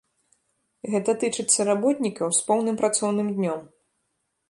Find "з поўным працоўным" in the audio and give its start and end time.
2.39-3.27